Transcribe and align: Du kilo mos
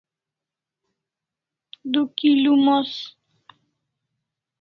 Du 1.93 2.01
kilo 2.17 2.53
mos 2.65 2.91